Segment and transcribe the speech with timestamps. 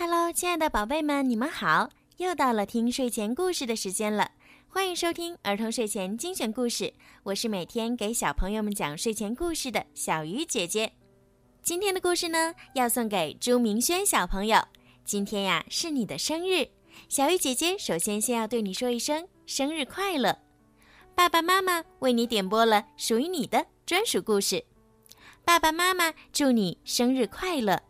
[0.00, 1.90] Hello，亲爱的宝贝们，你们好！
[2.18, 4.30] 又到了听睡前故事的时间了，
[4.68, 6.94] 欢迎收听儿童睡前精选故事。
[7.24, 10.92] 我是每天给小朋友们讲睡前故事的小鱼姐姐。
[11.64, 14.62] 今天的故事呢，要送给朱明轩小朋友。
[15.04, 16.68] 今天呀，是你的生日，
[17.08, 20.38] 小鱼姐姐首先先要对你说一声生日快乐。
[21.16, 24.64] 爸爸妈妈为你点播了属于你的专属故事。
[25.44, 27.82] 爸爸妈妈祝你生日快乐，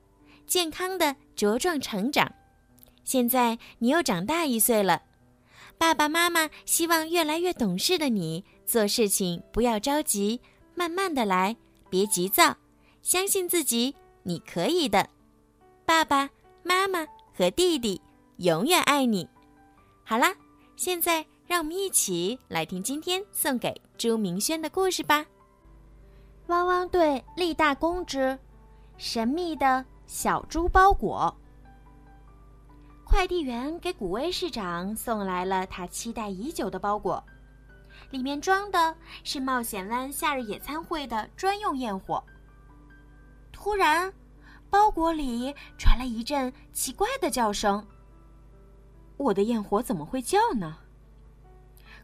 [0.46, 1.14] 健康的。
[1.38, 2.34] 茁壮成长，
[3.04, 5.02] 现在你又长大一岁了。
[5.78, 10.40] 爸爸妈妈希望越来越懂事的你做事情不要着急，
[10.74, 11.56] 慢慢的来，
[11.88, 12.56] 别急躁，
[13.02, 13.94] 相信自己，
[14.24, 15.08] 你可以的。
[15.86, 16.28] 爸爸
[16.64, 18.02] 妈妈和弟弟
[18.38, 19.28] 永远爱你。
[20.02, 20.34] 好啦，
[20.74, 25.24] 现在让我们一起来听今天送给朱明轩的故事吧。
[26.48, 28.36] 汪汪队立大功之，
[28.96, 29.84] 神秘的。
[30.08, 31.32] 小猪包裹。
[33.04, 37.22] 快递员给古威市长送来了他期待已久的包裹，
[38.10, 42.24] 里面装的是冒险湾夏日野餐会的专用焰火。
[43.52, 44.10] 突然，
[44.70, 47.86] 包裹里传来一阵奇怪的叫声。
[49.18, 50.78] 我的焰火怎么会叫呢？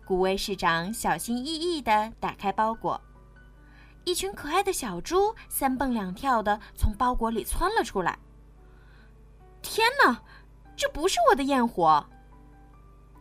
[0.04, 3.00] 古威市长小心翼翼地打开包裹。
[4.04, 8.18] 一群可爱的小猪三蹦两跳的从包裹里窜了出来。
[9.62, 10.22] 天哪，
[10.76, 12.04] 这不是我的焰火！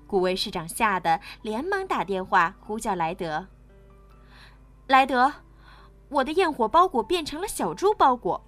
[0.06, 3.48] 古威市长吓得连忙打电话呼叫莱德。
[4.88, 5.34] 莱德，
[6.10, 8.44] 我的焰火包裹变成了小猪包裹。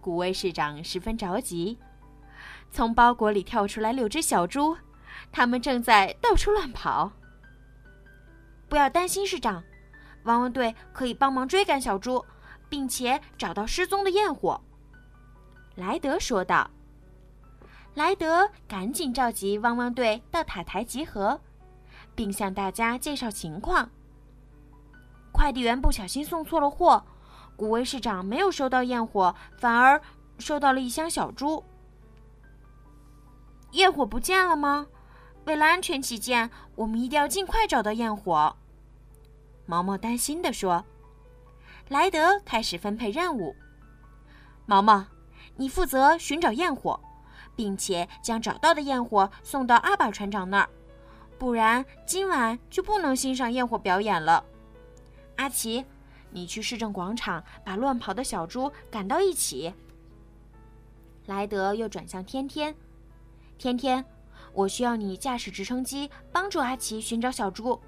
[0.00, 1.78] 古威市长十分着急，
[2.70, 4.76] 从包裹里跳出来六只小猪，
[5.32, 7.10] 他们正在到处乱跑。
[8.68, 9.64] 不要担心，市长。
[10.24, 12.24] 汪汪队可以帮忙追赶小猪，
[12.68, 14.60] 并且找到失踪的焰火。”
[15.76, 16.70] 莱德说道。
[17.94, 21.40] 莱德赶紧召集汪汪队到塔台集合，
[22.14, 23.88] 并向大家介绍情况。
[25.30, 27.04] 快递员不小心送错了货，
[27.56, 30.00] 古威市长没有收到焰火，反而
[30.38, 31.62] 收到了一箱小猪。
[33.70, 34.88] 焰火不见了吗？
[35.46, 38.56] 为了安全起见，我们一定要尽快找到焰火。
[39.66, 40.84] 毛毛担心地说
[41.88, 43.54] ：“莱德开始分配任务。
[44.66, 45.06] 毛毛，
[45.56, 46.98] 你负责寻找焰火，
[47.56, 50.68] 并且将找到的焰火送到阿宝船长那儿，
[51.38, 54.44] 不然今晚就不能欣赏焰火表演了。
[55.36, 55.84] 阿奇，
[56.30, 59.72] 你去市政广场把乱跑的小猪赶到一起。”
[61.26, 62.74] 莱德又转向天天
[63.56, 64.04] ：“天天，
[64.52, 67.80] 我需要你驾驶直升机帮助阿奇寻找小猪。”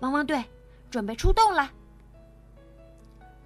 [0.00, 0.42] 汪汪队。
[0.96, 1.70] 准备出动了。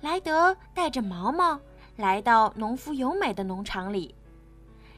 [0.03, 1.59] 莱德带着毛毛
[1.97, 4.15] 来到农夫尤美的农场里，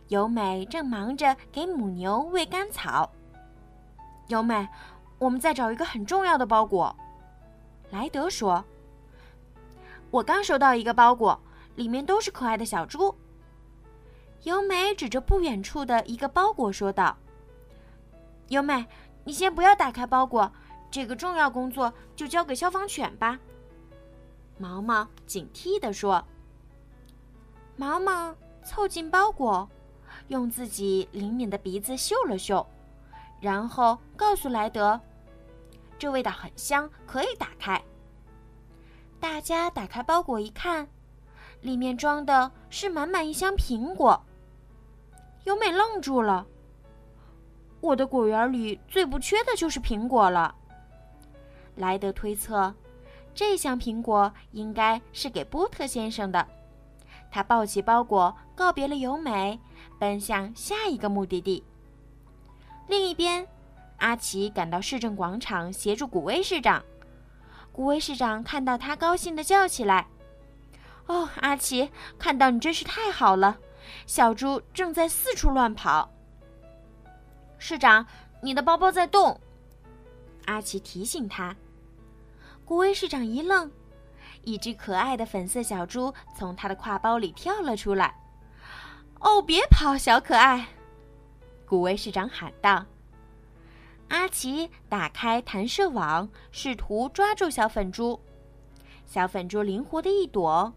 [0.09, 3.11] 尤美正忙着给母牛喂干草。
[4.29, 4.69] 尤美，
[5.19, 6.95] 我们在找一个很重要的包裹。
[7.89, 8.63] 莱德说
[10.13, 11.41] ：“我刚收到一个包裹，
[11.77, 13.15] 里面都是可爱的小猪。”
[14.45, 17.17] 尤美指着不远处的一个包裹说道
[18.49, 18.85] ：“尤美，
[19.25, 20.53] 你先不要打开包裹。”
[20.93, 23.37] 这个重要工作就交给消防犬吧。”
[24.59, 26.25] 毛毛警惕地说。
[27.75, 29.69] 毛毛凑近包裹，
[30.29, 32.65] 用自己灵敏的鼻子嗅了嗅，
[33.41, 35.01] 然后告诉莱德
[35.99, 37.83] ：“这味道很香，可以打开。”
[39.19, 40.87] 大家打开包裹一看，
[41.63, 44.23] 里面装的是满满一箱苹果。
[45.45, 46.47] 尤美愣住了
[47.81, 50.55] ：“我的果园里最不缺的就是苹果了。”
[51.83, 52.73] 莱德推测，
[53.35, 56.47] 这箱苹果应该是给波特先生的。
[57.29, 59.59] 他抱起包裹，告别了尤美，
[59.99, 61.65] 奔向下一个目的地。
[62.87, 63.45] 另一边，
[63.97, 66.85] 阿奇赶到市政广场协助古威市长。
[67.73, 70.07] 古威市长看到他，高兴地叫起来
[71.07, 71.91] ：“哦，阿奇，
[72.21, 73.59] 看到你真是太好了！
[74.07, 76.09] 小猪正在四处乱跑。”
[77.59, 78.07] 市长，
[78.41, 79.41] 你的包包在动。
[80.45, 81.57] 阿奇提醒他。
[82.73, 83.71] 古威市长一愣，
[84.45, 88.19] 一只可爱的粉色小猪从他的挎包里跳了出来。
[89.21, 90.69] “哦，别跑，小可爱！”
[91.69, 92.87] 古威市长喊道。
[94.09, 98.19] 阿奇打开弹射网，试图抓住小粉猪。
[99.05, 100.73] 小粉猪灵活的一躲，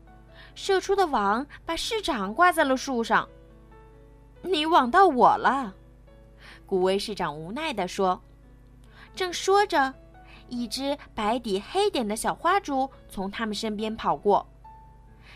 [0.53, 3.25] 射出的网把市长挂在了树上。
[4.44, 5.74] “你网到我了！”
[6.68, 8.21] 古威市长无奈地说。
[9.15, 9.94] 正说着。
[10.50, 14.47] 一只白底黑点的小花猪从他们身边跑过，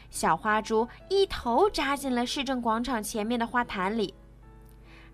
[0.10, 4.14] 小花猪一头扎进了市政广场前面的花坛里。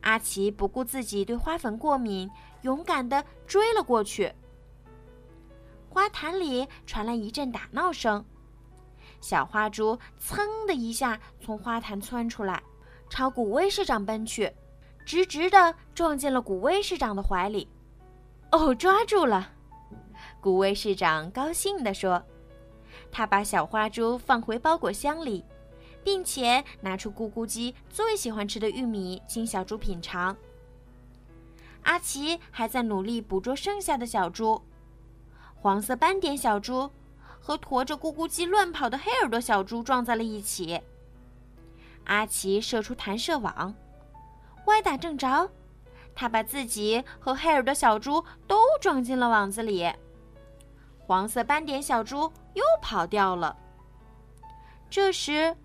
[0.02, 2.30] 阿奇不顾自己对花粉过敏，
[2.62, 4.32] 勇敢地追了过去。
[5.90, 8.24] 花坛里传来一阵打闹声，
[9.22, 12.62] 小花猪噌的一下从花坛窜出来，
[13.10, 14.54] 朝古威市长奔去，
[15.06, 17.68] 直直地撞进了古威市长的怀里。
[18.52, 19.54] 哦，抓住了！
[20.46, 22.24] 古威市长高兴地说。
[23.12, 25.44] 他把小花猪放回包裹箱里，
[26.04, 30.38] 并且拿出咕咕鸡最喜欢吃的玉米，请小猪品尝。
[31.82, 34.62] 阿奇还在努力捕捉剩下的小猪，
[35.56, 36.88] 黄色斑点小猪
[37.40, 40.80] 和驮着咕咕鸡乱跑的黑耳朵小猪撞在了一起。
[42.04, 43.74] 阿奇射出弹射网，
[44.68, 45.50] 歪打正着，
[46.14, 49.92] 他把自己和黑耳朵小猪都装进了网子里。
[51.08, 53.56] 黄色斑点小猪又跑掉了。
[54.90, 55.56] 这时，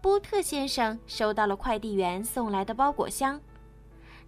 [0.00, 3.40] 波特先生收到了快递员送来的包裹箱，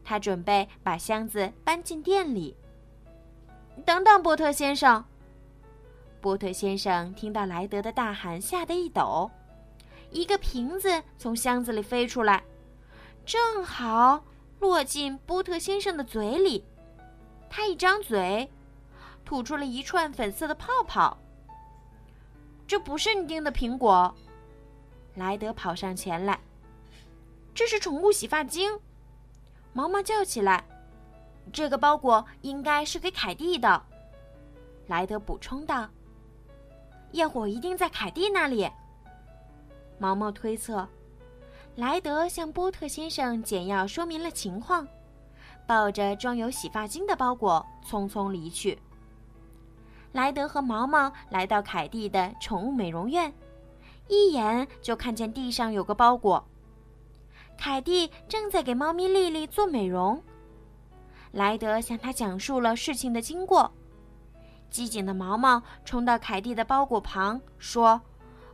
[0.05, 2.57] 他准备把箱子搬进店里。
[3.87, 5.05] 等等，波特先生！
[6.21, 9.31] 波特先生听到莱德的大喊，吓得一抖。
[10.11, 12.43] 一个瓶子从箱子里飞出来，
[13.25, 14.25] 正好
[14.59, 16.65] 落进波特先生的嘴里。
[17.49, 18.51] 他一张嘴。
[19.29, 21.15] 吐出了一串粉色的泡泡。
[22.67, 24.15] 这不是你订的苹果，
[25.17, 26.41] 莱德跑上前来。
[27.55, 28.81] 这是宠物洗发精，
[29.75, 30.65] 毛毛叫起来。
[31.53, 33.83] 这个包裹应该是给凯蒂的，
[34.87, 35.87] 莱德补充道。
[37.13, 38.67] 焰火一定在凯蒂那里，
[39.99, 40.89] 毛毛推测。
[41.77, 44.89] 莱德向波特先生简要说明了情况，
[45.67, 48.79] 抱着装有洗发精的包裹匆匆离去。
[50.19, 53.33] 莱德和毛毛来到凯蒂的宠物美容院，
[54.09, 56.45] 一眼就看见地上有个包裹。
[57.57, 60.21] 凯蒂正在给猫咪丽丽做美容。
[61.31, 63.73] 莱德向她讲述了事情的经过。
[64.69, 68.01] 机警的毛毛冲到凯蒂的包裹旁，说：“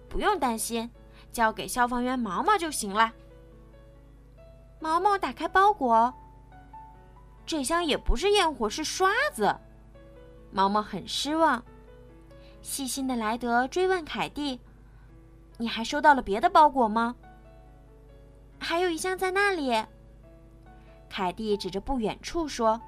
[0.07, 0.91] 不用担心，
[1.33, 3.11] 交给消防员毛毛就行了。”
[4.81, 6.13] 毛毛打开包裹，
[7.47, 9.57] 这箱也不是焰火，是刷子。
[10.55, 11.63] 毛毛很失望。
[12.63, 14.61] 细心的莱德追问凯蒂
[15.59, 17.17] ：“你还收到了别的包裹吗
[18.61, 19.85] ？”“还有一箱在那里。”
[21.11, 22.81] 凯蒂指着不远处说。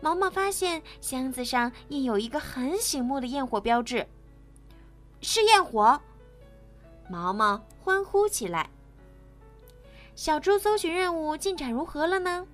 [0.00, 4.06] 毛毛发现箱子上印有一个很醒目的焰火标志，
[5.20, 6.00] 是焰火。
[7.08, 8.70] 毛毛欢呼起来。
[10.14, 12.46] 小猪搜寻任务进展如何了呢？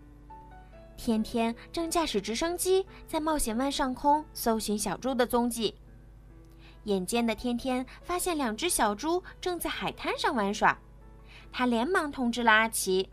[0.96, 5.74] 天天正驾驶直升机在冒险湾上空搜寻小猪的踪迹。
[6.84, 10.76] 眼尖的天天发现两只小猪正在海滩上玩耍，
[11.52, 13.08] 他连忙通知了阿奇。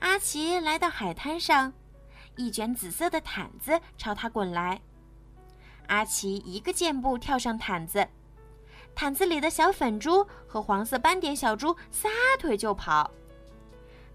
[0.00, 1.72] 阿奇来到海滩上，
[2.36, 4.80] 一卷紫色的毯子朝他滚来。
[5.86, 8.06] 阿奇一个箭步跳上毯子，
[8.94, 13.10] 毯子里的小粉猪和黄色斑点小猪撒腿就跑。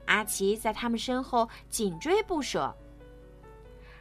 [0.10, 2.76] 阿奇在他们身后紧追不舍。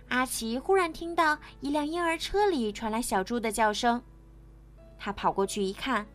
[0.08, 4.02] 阿奇忽然听到一辆婴儿车里传来小猪的叫声，
[4.98, 6.06] 他跑过去一看，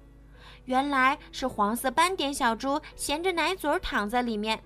[0.65, 4.59] 原来是黄色斑点小猪衔着奶嘴躺在里面。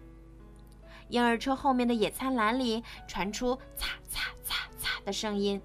[1.09, 5.61] 婴儿车后面的野餐篮里传出擦擦擦擦的声音，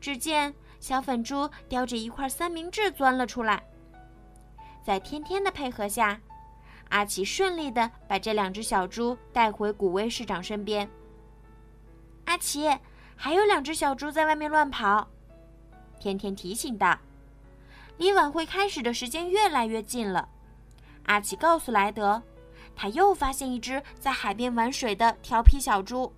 [0.00, 3.62] 只见小粉猪叼着一块三明治钻了出来，
[4.82, 6.20] 在天天的配合下。
[6.90, 10.88] 阿奇顺利的把这两只小猪带回古威市长身边。
[12.26, 12.68] 阿奇，
[13.16, 15.08] 还有两只小猪在外面乱跑，
[15.98, 16.98] 天天提醒道。
[17.96, 20.28] 离晚会开始的时间越来越近了。
[21.04, 22.22] 阿奇告诉莱德，
[22.74, 26.12] 他又发现一只在海边玩水的调皮小猪。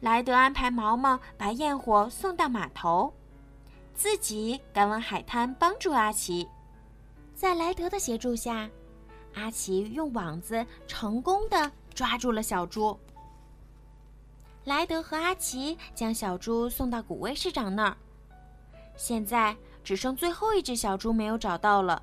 [0.00, 3.14] 莱德安排毛毛把焰火送到码头，
[3.94, 6.48] 自己赶往海滩帮助阿奇。
[7.34, 8.68] 在莱德的协助下。
[9.34, 12.98] 阿奇用网子成功的抓住了小猪。
[14.64, 17.96] 莱德和阿奇将小猪送到古威市长那儿，
[18.96, 22.00] 现在只剩最后一只小猪没有找到了。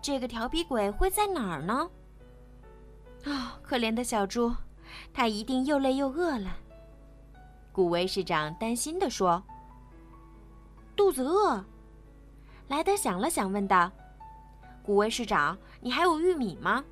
[0.00, 1.90] 这个调皮鬼会在哪儿呢？
[3.24, 4.54] 啊，可怜的小猪，
[5.12, 6.56] 他一定又累又饿了。
[7.72, 9.42] 古威市长担心的说
[10.94, 11.64] ：“肚子饿。”
[12.68, 13.90] 莱德想了想，问道。
[14.86, 16.84] 古威市长，你还有玉米吗？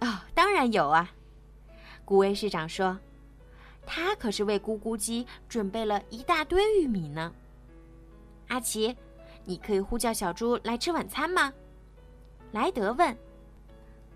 [0.00, 1.10] 哦，当然有啊。
[2.02, 2.98] 古威市长说
[3.84, 7.30] ：“他可是为咕咕鸡准备了一大堆玉米呢。”
[8.48, 8.96] 阿奇，
[9.44, 11.52] 你可以呼叫小猪来吃晚餐吗？
[12.52, 13.14] 莱德问。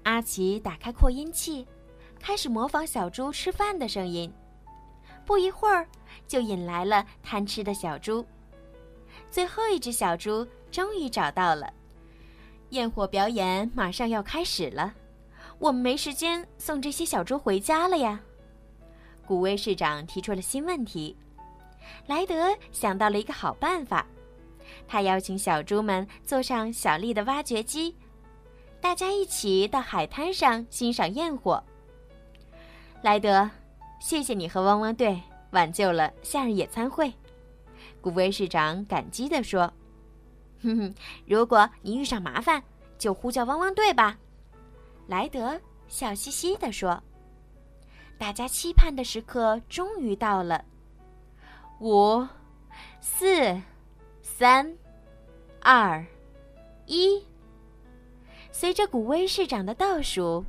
[0.04, 1.68] 阿奇打开扩音器，
[2.18, 4.32] 开始模仿小猪吃饭的声音。
[5.26, 5.86] 不一会儿，
[6.26, 8.24] 就引来了贪吃的小猪。
[9.30, 11.70] 最后一只小猪终于找到了。
[12.70, 14.92] 焰火表演马上要开始了，
[15.58, 18.20] 我们没时间送这些小猪回家了呀。
[19.26, 21.16] 古威市长提出了新问题。
[22.06, 24.06] 莱德想到了一个好办法，
[24.88, 27.94] 他邀请小猪们坐上小丽的挖掘机，
[28.80, 31.62] 大家一起到海滩上欣赏焰火。
[33.02, 33.48] 莱德，
[34.00, 37.12] 谢谢你和汪汪队挽救了夏日野餐会。
[38.00, 39.72] 古威市长感激地说
[40.64, 40.94] ：“哼哼，
[41.26, 42.62] 如果你遇上麻烦，
[42.98, 44.18] 就呼叫汪汪队吧。”
[45.06, 47.02] 莱德笑嘻嘻地说
[48.18, 50.64] ：“大家期盼的时刻终于到了。
[51.80, 52.26] 五、
[53.00, 53.60] 四、
[54.22, 54.74] 三、
[55.60, 56.04] 二、
[56.86, 57.22] 一。”
[58.50, 60.44] 随着古威市长的倒数，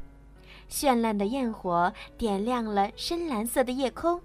[0.69, 4.21] 绚烂的焰火点亮了深蓝色的夜空。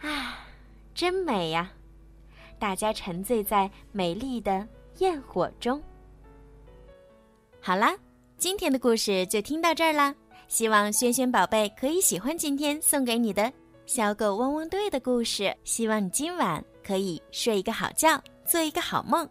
[0.00, 0.46] 啊！
[0.94, 1.72] 真美呀！
[2.58, 4.66] 大家沉醉在美丽的
[4.98, 5.82] 焰火中。
[7.60, 7.94] 好啦，
[8.38, 10.14] 今天的故事就听到这儿啦。
[10.48, 13.52] 希望轩轩宝贝可以喜欢今天送给你的
[13.84, 15.54] 小狗汪汪队的故事。
[15.64, 19.28] 希望你今晚可以睡一个好觉，做一个好梦。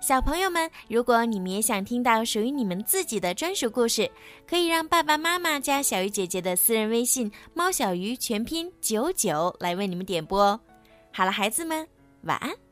[0.00, 4.10] 小朋友们，如果你们也想听到属于你们自己的专属故事，
[4.48, 10.60] 可以让爸爸妈妈加小鱼姐姐的私人微信“猫小鱼”全拼九九来为你们点播哦。
[11.12, 11.86] 好了，孩子们，
[12.22, 12.67] 晚安。